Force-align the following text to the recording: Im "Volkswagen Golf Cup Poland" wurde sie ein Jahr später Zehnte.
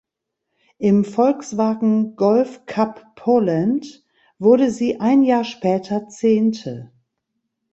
Im 0.79 1.05
"Volkswagen 1.05 2.15
Golf 2.15 2.65
Cup 2.65 3.13
Poland" 3.13 4.03
wurde 4.39 4.71
sie 4.71 4.99
ein 4.99 5.21
Jahr 5.21 5.43
später 5.43 6.07
Zehnte. 6.07 6.91